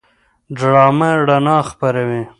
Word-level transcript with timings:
ډرامه 0.57 1.09
رڼا 1.27 1.57
خپروي 1.69 2.21